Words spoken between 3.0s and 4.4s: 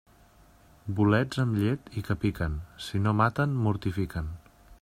no maten, mortifiquen.